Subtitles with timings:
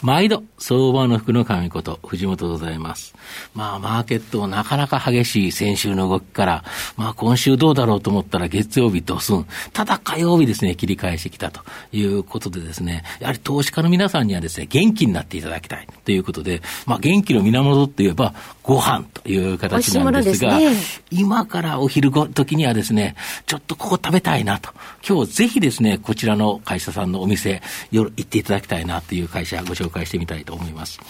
[0.00, 3.14] 毎度、相場の福の神こと、藤本でございます。
[3.54, 6.64] まあ、マーケットなかなか激しい先週の動きから、
[6.96, 9.44] まあ、今週どうだろうと思ったら月曜日ドスン。
[9.72, 11.62] ただ火曜日ですね、切り返してきたと
[11.92, 20.76] いうことでですね、やはり投資家の皆さんにはですね、元気になっていただきたいということで、まあ、元気の源って言えば、ご飯という形なんですが、すね、
[21.10, 24.70] 今からお昼ご時にはですね、ちょっとここ食べたいなと。
[25.06, 31.00] 今日ぜひですね、こちらの会社さんのお店、夜行っていただきたいなという会社ご紹介してみたいと思います。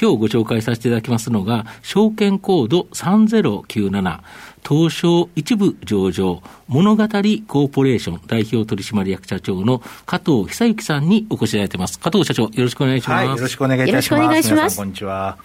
[0.00, 4.20] 今日ご紹介させていただきますのが、証券コード3097、
[4.68, 11.98] 東証一部上場、物語コーポレーション代表取締役社長の加藤久之さんにお越しいただいてます。
[11.98, 13.26] 加藤社長、よろしくお願いします。
[13.26, 14.22] はい、よろしくお願いいたします。
[14.22, 14.76] よろしくお願いします。
[14.76, 15.38] こんにちは。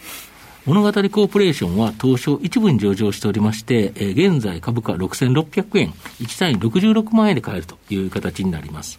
[0.66, 5.90] 物語コーポレーションは東証一部に上場しておりまして、えー、現在株価6600円、
[6.22, 8.98] 1単位66万円で買えるという形になります。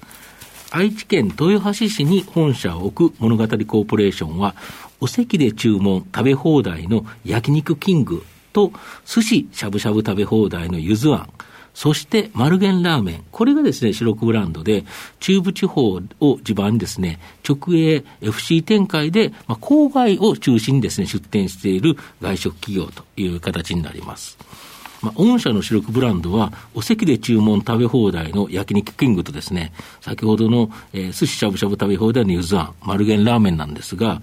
[0.77, 4.57] 愛知県豊橋市に本社を置く物語コーポレーションは、
[5.01, 8.73] お席で注文食べ放題の焼肉キングと、
[9.07, 11.29] 寿司しゃぶしゃぶ食べ放題のゆずあん、
[11.75, 13.25] そしてマルゲンラーメン。
[13.31, 14.85] これがですね、主力ブランドで、
[15.21, 24.37] 中部地方を地盤にですね、直営 FC 展開で、まあ、郊外を中心にですね、出店している外食企業という形になります。
[25.05, 34.23] まあ、御社の主力ブランドは、お席で注文食べ放題の焼肉キングとですね、先ほどの、えー、寿司しゃぶしゃぶ食べ放題のゆずあん、丸源ラーメンなんですが、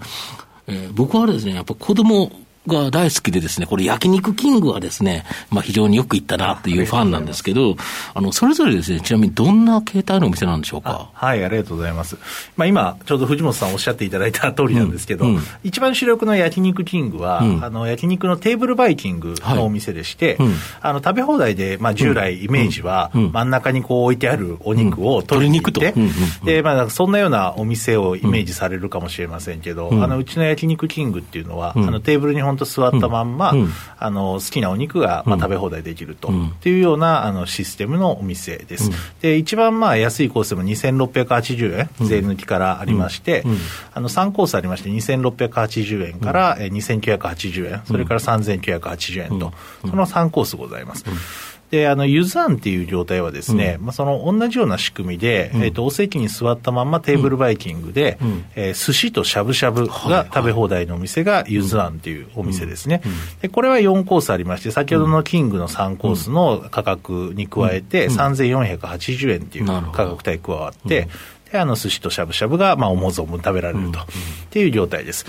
[0.66, 2.32] えー、僕はですね、やっぱ子供
[2.66, 7.76] が大好きでですね、これ焼肉キングはですね、まあ非常によく行ったなっていうファンなんですけど、
[8.14, 11.10] あの、それぞれですね、ちなみにどんな形態のお店なんでしょうか？
[11.12, 12.16] はい、ありがとうございます。
[12.56, 15.34] まあ今、ちょうど藤本さんおっしゃっていただいた通りなんですけど、うん。
[15.36, 20.48] うん、一番主力の焼肉キングは、うん、あの、焼肉のテーブルバイキングのお店でして、はい、
[20.82, 25.94] あの、食べ放題で、まあ従来イメージは、真ん中にこう置いてあるお肉を取りに行って、
[26.44, 33.68] で、まあそんなようなお店をイメージされるかもしれませんけど、あの、うちの焼肉キングっていうのは、あの、テーブルに本当座ったまんま、うん、
[33.98, 38.90] あの好きなお肉が、まあ、食べ放題できると、うん、っていうようなあのシステムのお店です。
[39.20, 43.44] で一番まあ安いコースでも2680円、税抜きからありまして、
[43.94, 49.52] あの3コースありまして、2680円から、うん、2980円、それから3980円と、
[49.88, 51.04] その3コースございます。
[51.72, 63.00] で、あの、ユズアンっていう状態はですね、うん、まあ、その同じような仕組みで、うん、えっ、ー、と、お席に座ったままテーブルバイキングで、うん、えー、寿司としゃぶしゃぶが食べ放題のお店がユズアンっていうお店ですね。
[63.40, 71.08] で、これは4コースありまして、先ほどのキングの3コースの価格に加えて、3480円っていう価格帯加わって、
[71.50, 74.04] で、あの、寿司としゃぶしゃぶが、まあ、思う存分食べられると、っ
[74.50, 75.24] ていう状態です。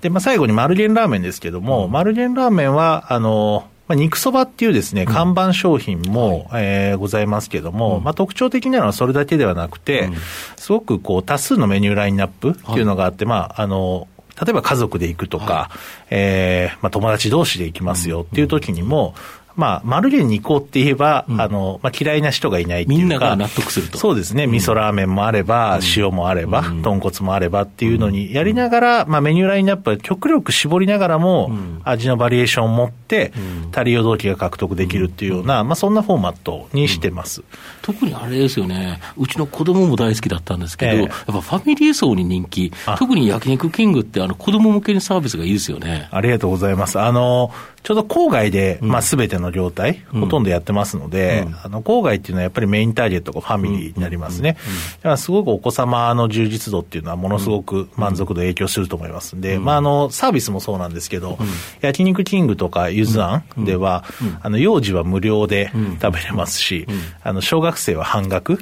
[0.00, 10.14] で、まあ、最後にマルゲンラーメンですけども、マルゲンラーメンは、あの、まあ、肉そばっていうですね、看板商品も、うん、えー、ございますけれども、うん、まあ、特徴的なのはそれだけではなくて、うん、
[10.56, 14.08] すごくこう多数のメニューラインナップっていうのがあって、はい、まあ、あの、
[14.40, 15.78] 例えば家族で行くとか、はい、
[16.10, 19.14] えー、まあ、友達同士で行きますよっていう時にも、
[19.56, 23.02] まあ、マルゲンに行こうって言えば、うん、あの、まあ、嫌いな人がいないっていうか。
[23.02, 23.98] みんなが納得すると。
[23.98, 24.46] そうですね。
[24.46, 31.50] 味噌ラーメンもあれば、うん、塩もあれば、うん、豚骨もあればっていうのにやりながら、まあ、メニューラインナップは極力絞りながらも、
[31.84, 33.32] 味のバリエーションを持って、
[33.74, 37.42] 足りよ動機が獲得できるっていうような、まあ、そんなフォーマットにしてます。
[37.82, 39.00] 特にあれですよね。
[39.16, 42.72] うちの子供も大好きだったんですけど、えー、やっぱファミリー層に人気。
[42.98, 46.08] 特に焼肉キングって、あの、子供向けにサービスがいいですよね。
[46.10, 46.98] ありがとうございます。
[46.98, 47.52] あの、
[47.82, 54.56] ちょうど郊外で、まあ、すべての業態、ほとんどやってますので、あの、郊外っていうのはやっぱりメインターゲットがファミリーになりますね。
[54.98, 59.36] だからすごくお子様の充実度っていうのはものすごく満足度影響すると思います。
[59.36, 59.40] ん。
[59.40, 61.38] で、まあ、あの、サービスもそうなんですけど、
[61.80, 63.64] 焼肉キングとかゆずあん。
[63.64, 64.04] では、
[64.42, 65.70] あの、幼児は無料で
[66.00, 66.86] 食べれますし、
[67.22, 68.58] あの、小学生は半額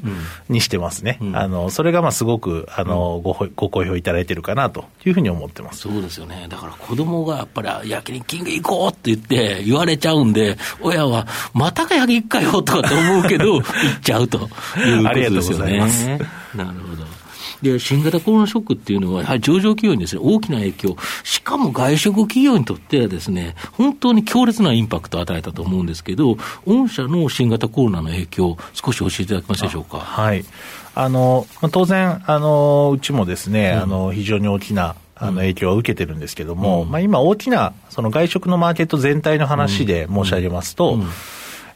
[0.48, 1.18] にしてますね。
[1.32, 5.80] あの、それがまあすごく、あの、ご、ご好評いただいてるかなというふうに思ってます。
[5.80, 6.46] そうですよね。
[6.48, 13.64] だから子供がやっぱり焼肉キング行こうって言って言われちゃうんで、親は、またか焼きかよとかって思うけど、 行っ
[14.02, 15.78] ちゃうということですよね。
[16.54, 17.10] なるほど。
[17.62, 29.98] で、新型コロナショックっていうのは、やはり上場企業にですね、大きな影響、しかも外食企業にとってはですね、本当に強烈なインパクトを与えたと思うんですけど、御社の新型コロナの影響、少し教えていただけますでしょうか？
[29.98, 30.44] はい。
[30.94, 41.06] あの、当然、あの、うちもですね、うん、あの、非常に大きなあの影響を受けてるんですけども、うん、まあ、今、大きなその外食のマーケット全体の話で申し上げますと、うん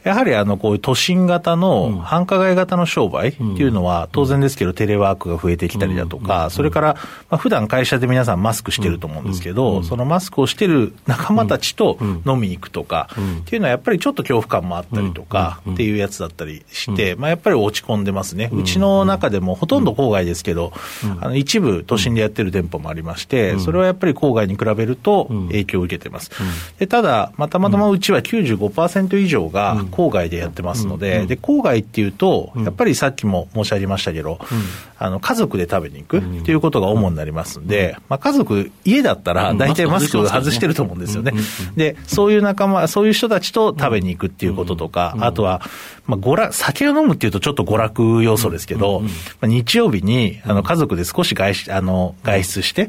[0.04, 6.94] やはりあのこういう都心型の繁華街型の商売っていうのは、当然ですけど、テレワークが増えてきたりだとか、それから、
[7.30, 13.08] まあ普段会社で皆さんマスクしてると思うんですけど、そのマスクをしてる仲間たちと飲みに行くとか
[13.40, 18.50] っていうのは、やっぱりちょっと恐怖感もあったりとかっていうやつだったりして、まあやっぱり落ち込んでますね。
[18.52, 20.72] うちの中でもほとんど郊外ですけど、
[21.20, 26.30] あの一部都心でやってる店舗もありまして、それはやっぱり郊外に比べると影響を受けてます。
[26.78, 34.58] でただ、またまたまうちは95%以上が郊外でやってますので、うんうん、で郊外っていうと、やっぱりさっきも申し上げましたけど、うん、
[35.04, 41.32] あの家族で食べに行くっていうことが主になりますんで、まあ、家族、家だったら大体マスク外してると思うんですよね。
[41.76, 45.60] で、そういう仲間、そういう人たちと食べに行くっていうこととか、あとは、
[46.06, 49.08] まあ、娯楽、酒を飲むっていうとちょっと娯楽要素ですけど、ま
[49.42, 52.88] あ、日曜日にあの家族で少し外あの外出して、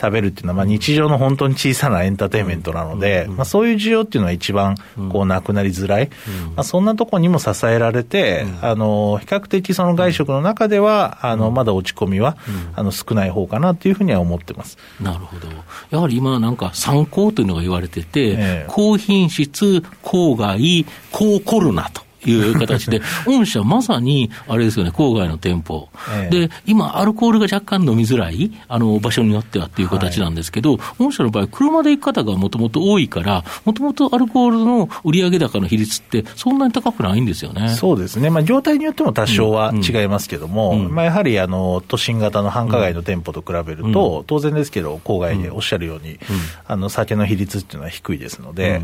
[0.00, 4.76] 食べるっていうのは、まあ、日常の本当に小さなエンターテインメントなので、まあ、そういう需要っていうのは一番
[5.10, 6.10] こうなくなりづらい、
[6.54, 12.36] まあ、そんなところにも支えられて、あの比較的その外食の中では、あのまだ落ち込みは、
[12.74, 14.78] あの少ない方かなというふうには思ってます。
[15.00, 15.48] なるほど、
[15.90, 22.07] やはり今、なんか参考というのが言われてて、ええ、高品質、郊外、高コロナと。
[22.26, 37.68] いう形で、 御社まさに、あれですよね、郊外の店舗、ええ、で、今、アルコールが若干飲みづらい、あの、場所によってはっていう形なんですけど、はい、御社の場合、車で行く方がもともと多いから、もともとアルコールの売上高の比率って、そんなに高くないんですよね。
[37.70, 38.30] そうですね。
[38.30, 40.86] まあ、業態によっても多少は違いますけども、うん。
[40.86, 46.18] うん、まあ、やはり、あの、都心型の繁華街の店舗と比べると、うん、当然ですけど、郊外でおっしゃるように、
[46.66, 48.82] あの、酒の比率っていうのは低いですので、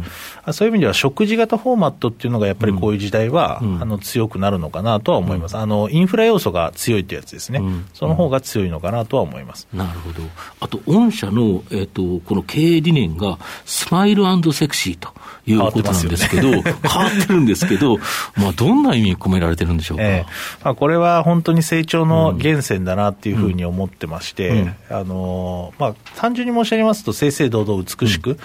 [0.53, 10.23] そういう意味では、食事型フォーマットっていうのが、やっぱりこういう時代は、あの、強くなるのかなとは思います、うん、あのインフラ要素が強いってやつですね、うん、その方が強いのかなとは思います、なるほど、
[10.61, 15.11] あと、御社の、えーと、この経営理念が、スマイルセクシーと
[15.47, 16.63] いうことなんですけど、変わ
[17.07, 17.99] ってるんですけど、
[18.37, 28.39] まあ、どんな意味込められてるんでしょうか、えー、まあ、これは本当に成長の源泉だなっていうふうに思ってまして、あのまあ、単純に申し上げますと、正々堂々美しく、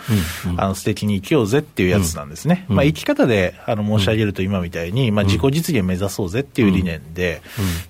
[0.57, 2.65] あの素敵に生きようぜっていうやつなんですね。
[2.67, 7.41] まあ、生き方であの申し上げると今みたいに、まあ、自己実現目指そうぜっていう理念で、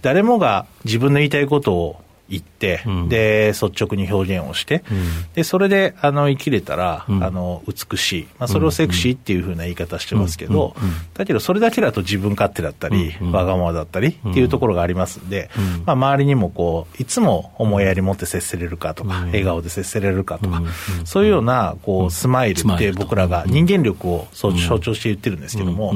[0.01, 8.27] 誰もが自分の言いたいことを言って、うん、で、率直に表現をして、うん、で、それで、あの、生きれたら、うん、あの、美しい。
[8.37, 10.75] まあ、それをセクシーっていうふうな言い方してますけど、
[11.15, 15.49] だけど、それだけだと自分勝手だったり、わがままだったりっていうところがありますんで、
[15.85, 20.61] まあ、周りにもこう、いつも思いやり持って接せれるかとか、笑顔で接せれるかとか、
[21.05, 25.93] そういうような、こう、スマイルって僕らが人間力を象徴して言ってるんですけども、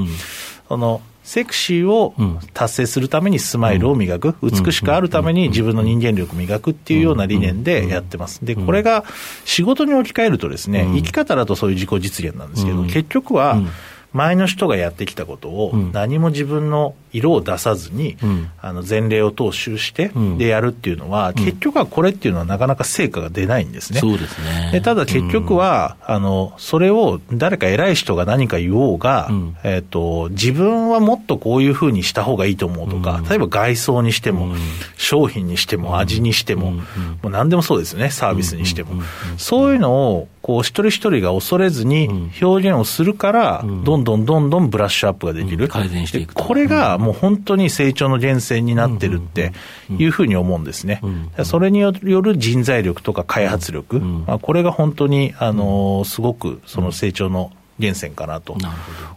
[0.68, 2.14] その、セクシーを
[2.54, 8.46] 達成するためにスマイルを磨く、美しくあるために自分の人間力を磨くっていうような理念でやってます。
[8.46, 9.06] で、これが
[9.46, 13.62] 仕事に置き換えるとですね、生き方だとそういう自己実現なんですけど、結局は、
[14.14, 24.00] 前の人がやってきたことを、何も自分の色を出さずに、うん、あの前例を踏襲して、でやるっていうのは、結局はこれっていうのはなかなか成果が出ないんですね。
[24.00, 24.70] そうですね。
[24.72, 29.30] でただ結局は、あの、それを誰か偉い人が何か言おうが、
[29.64, 34.56] えっ、ー、と、自分はもっとこういうふうにした方がいいと思うとか、例えば外装にしても、
[34.98, 36.82] 商品にしても、味にしても、も
[37.26, 39.02] う何でもそうですね、サービスにしても。
[39.38, 45.70] そういうのを、こう、一人一人が恐れずに表現をするから、どんどんどんどんブラッシュアップができる。
[45.70, 46.34] 改善していく。
[46.34, 49.54] これが、もう本当に成長の源泉になってるって
[49.98, 51.02] いうふうに思うんですね。
[51.46, 58.56] それによる人材力とか開発力、まあ、これが本当に、あのすごくその成長の源泉かなと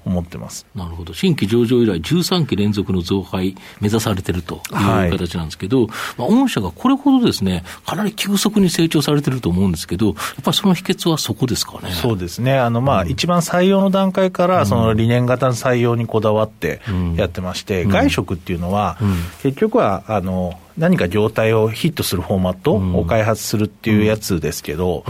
[0.04, 0.66] 思ってます。
[0.74, 11.92] なるほど、新規上場以来、13期連続の増配目指されてるという形なんですけど、はい、まあ、御社がこれほどですね、かなり急速に成長されてると思うんですけど、やっぱりその秘訣はそこですかね。
[11.92, 16.80] そうですね、あのまあ、うん、一番採用の段階から、その理念型の採用にこだわって
[17.16, 18.96] やってまして、うん、外食っていうのは、
[19.42, 25.04] 結局はあの何か業態をヒットするフォーマットを開発するっていうやつですけど、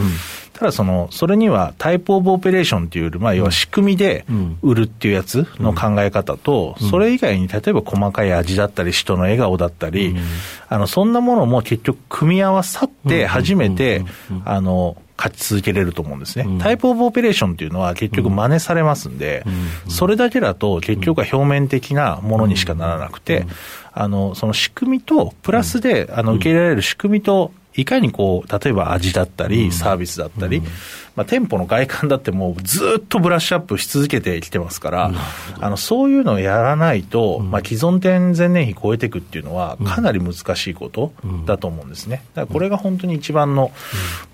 [0.56, 4.24] ただその、それにはタイプオブオペレーションっていう、まあ、要は仕組みで
[4.62, 10.16] 売るっていうやつの考え方と、それ以外に例えば細かい味だったり、人の笑顔だったり、
[10.68, 14.02] あの、そんなものも結局組み合わさって初めて、
[14.46, 19.44] あの、勝ち続けれると思うんですね、うん、タイプオブオペレーションっていうのは結局真似されますんで、
[19.86, 23.46] うん、それだけだと結局は表面的なものにしかならなくて、
[23.92, 30.62] あの、その仕組みと、プラスで、あの、受け入れられる仕組みと、いかにこう、例えば味だったり、サービスだったり、
[31.14, 35.12] まあ、店舗の外観だってもうずっとブラッシュアップし続けてきてますから、
[35.60, 41.12] あのそういうのをやらないと、まあ、既存店前年比超えていくっていうのは、かなり難しいこと
[41.46, 42.22] だと思うんですね。
[42.34, 43.72] だからこれが本当に一番の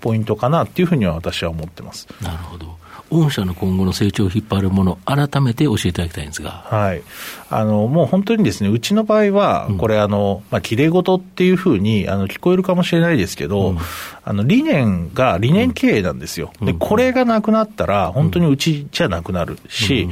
[0.01, 2.07] ポイントかなっていうふうには私は思ってます。
[2.21, 2.82] なるほど。
[3.13, 6.51] 御社の今後の成長を引っ張るもの、改めて教えていただきたいんですが。
[6.65, 7.03] はい。
[7.49, 13.77] あの、もう本当にですね、うちの場合は、これ、あの、まあ、きれい事っていうふうに、あの、聞こえるかもしれないですけど、うん、
[14.25, 16.53] あの、理念が理念経営なんですよ。
[16.61, 20.07] で、これがなくなったら、本当にうちじゃなくなるし、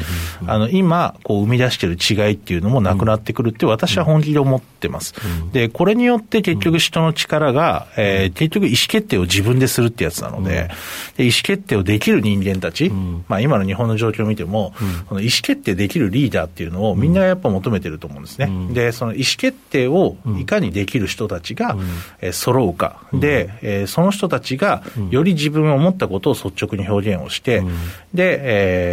[0.46, 5.14] あの、今、こう、生み出している違いっていうのもなくなってくるって私は本気で思ってます。
[5.54, 10.70] で、これによって結局人の力が、えー、結局意思決定を自分でするってやつなので、
[11.18, 12.90] で意思決定をできる人間たち、
[13.28, 14.74] まあ、今の日本の状況を見ても、
[15.08, 18.74] この意思決定できるリーダーっていうのをみんなやっぱ求めてると思うんですね。
[18.74, 21.78] で、その意思決定をいかにできる人たちが、
[22.20, 23.02] えー、揃うか。
[23.14, 24.82] で、えー、その人たちが
[25.12, 27.62] より自分が思ったことを率直に表現をして、
[28.14, 28.40] で、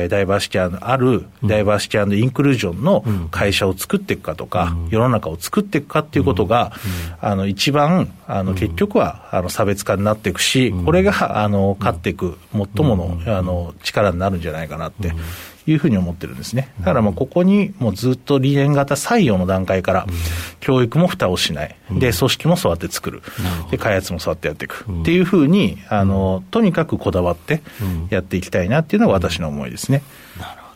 [0.03, 6.73] えー、ダイバーシティある、ダイバーシティインクルージョンの会社を作っていくかとか、世の中を作っていくかっていうことが、
[7.21, 15.15] あの、一番、あの、結局は、あの、差別化になっていくし、これが、あの、勝っていく、最もの、あの、力になるんじゃないかなって
[15.68, 16.72] いうふうに思ってるんですね。
[16.80, 20.06] だからもうここにもうずっと理念型採用の段階から、
[20.60, 21.76] 教育も蓋をしない。
[21.90, 23.22] で、組織もそうやって作る。
[23.70, 24.87] で、開発もそうやってやっていく。
[25.00, 27.62] っていうふうに、あの、とにかくこだわって
[28.10, 30.02] やっていきたいなっていうのが私の思いですね。
[30.40, 30.67] なるほど。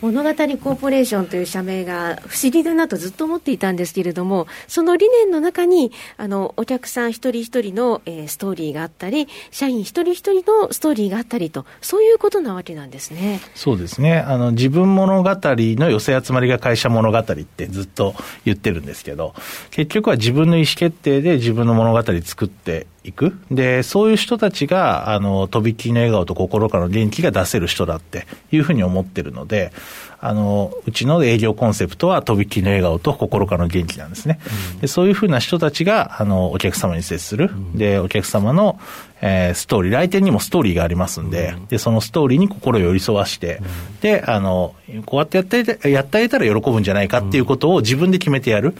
[0.00, 13.40] 物語コーポレーションという社名が不思議だなとずっと思っていたんですけれども、その理念の中に、あの、お客さん一人一人の、えー、ストーリーがあったり、社員一人一人のストーリーがあったりと、そういうことなわけなんですね。
[13.54, 14.18] そうですね。
[14.18, 19.34] あの、自分物語の寄せ集まりが会社物語ってずっと言ってるんですけど、
[19.70, 23.38] 結局は自分の意思決定で自分の物語作っていく？
[23.50, 29.72] で、そういう人たちが、あの、とびっきりの笑顔と心からの元気が出せる人だっていうふうに思ってるので、
[30.20, 34.40] あの、うちの営業コンセプトは、とびっきりの笑顔と心からの元気なんですね。
[34.74, 37.50] うん、でそういうふうな人たちが、あの、お客様に接する。
[37.52, 38.80] うん、で、お客様の、
[39.20, 43.60] えー、ストーリー、来店にもストーリーがありますんで、うん、で、そのストーリーに心を寄り添わして、
[44.00, 48.74] で、あの、こうやってやってやってあげたら喜ぶんじゃないかっていうことを自分で決めてやる。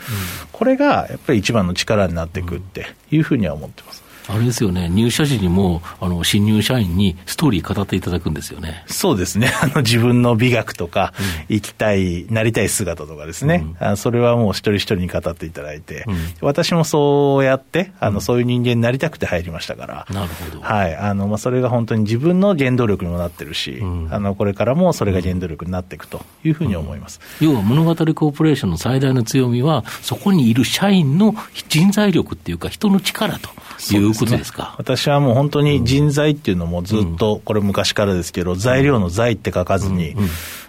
[0.53, 4.03] これが、やっぱり一番の力になっていくっていうふうには思ってます。
[4.27, 8.85] あれですよね、入社時にも、あの、新入社員にストーリー語っていただくんですよね。
[8.87, 9.53] そうですね。
[9.61, 11.13] あの、自分の美学とか、
[11.49, 13.67] うん、生きたい、なりたい姿とかですね。
[13.81, 20.07] うん、それはもう一人一人に語っていただいて、うん、私もそうやって、あの、そういう人間になりたくて入りましたから。
[20.11, 20.63] なるほど。
[20.63, 20.97] はい。
[20.97, 27.21] あの、まあ、それが本当に自分の原動力にもなってるし、あの、これからもそれが原動力になっていくというふうに思います。
[27.41, 31.35] 要は、物語コーポレーションの最大の強みは、そこにいる社員の
[31.69, 33.51] 人材力っていうか、人の力と
[33.93, 34.75] いうことですか？
[34.79, 40.15] 私はもう本当に人材っていうのもずっと、これ昔からですけど、材料の材って書かずに、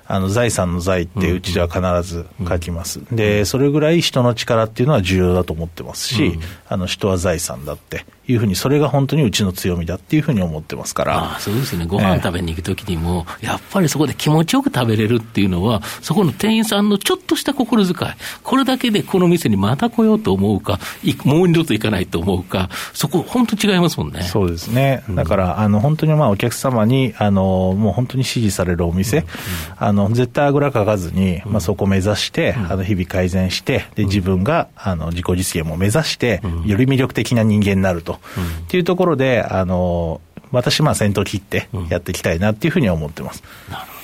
[0.07, 11.35] あの財産の財ってうちでは必ず書きます、でそれぐらい人の力っていうのは重要だと思ってますし、あの人は財産だっていうふうに、それが本当にうちの強みだっていうふうに思ってますから。
[11.35, 11.85] あそうですね。
[11.85, 18.11] ご飯食べに行くときにも、えー、やっぱりそこで気持ちよく食べれるっていうのは、そこの店員さんのちょっとした心遣い、
[18.43, 20.79] これだけでこの店にまた来ようと思うか、
[21.23, 24.23] もう二度と行かないと思うか、そこ、本当違いますもんね。
[24.23, 25.03] そうですね。
[25.09, 29.29] だから、あの、本当にまあお客様に、あの、もう本当に支持されるお店、うんうん、
[29.77, 38.13] あの、絶対あぐらかかずに、まあそこを目指して、あの、日々改善して、で、自分が、あの、自己実現も目指して、より魅力的な人間になると。
[38.13, 38.17] っ
[38.67, 40.21] ていうところで、あの、
[40.51, 43.43] 私、まあ、先頭切ってやっていきたいなっていうふうには思ってます。
[43.69, 43.95] なるほど。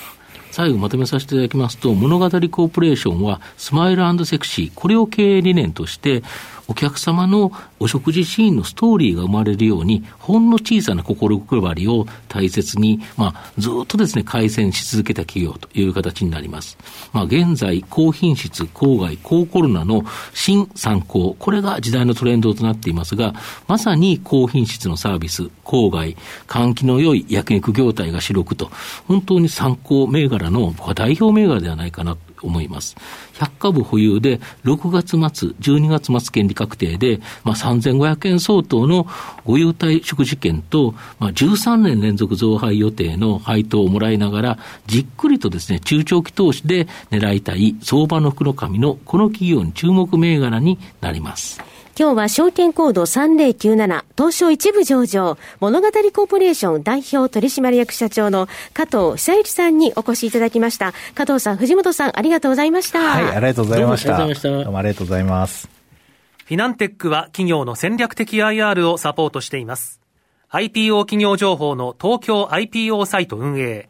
[0.51, 6.23] 最後まとめさせていただきますと、物語コーポレーションは、スマイルセクシー、これを経営理念として、
[6.71, 7.51] お客様の
[7.81, 16.77] お食事シーンのストーリーが生まれるように、ほんの小さな心配りを大切に、まあ、ずっとですね、改善し続けた企業という形になります。
[17.11, 23.33] まあ、現在、高品質、高外、高コロナの新参考、これが時代のトレンドとなっていますが、
[23.67, 26.15] まさに高品質のサービス、郊外、
[26.47, 28.71] 換気の良い焼肉業態が主力と、
[29.09, 32.95] 本当に参考銘柄の代表銘柄ではないかなと思います。
[33.33, 39.07] 100株保有で、6月末、12月末権利確定で、まあ、3500円相当の
[39.45, 51.61] ご優待食事券と、まあ、13年連続増配予定の配当をもらいながら、じっくりとですね、中長期投資で狙いたい相場の福の神のこの企業に注目銘柄になります。
[52.01, 60.93] 今日は証券コード3097東証一部上場物語コーポレーション代表取締役社長の加藤久之さんにお越しいただきました。
[61.13, 63.01] 加藤さん藤本さんありがとうございました。
[63.01, 64.17] はいありがとうございました。
[64.17, 64.49] どうもありがとうございました。
[64.49, 65.69] どうもありがとうございます。
[66.43, 69.99] フィナンテックは企業の戦略的 IR をサポートしています。
[70.49, 73.89] IPO 企業情報の東京 IPO サイト運営、